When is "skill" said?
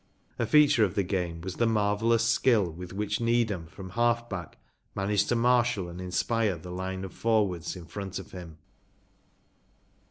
2.23-2.67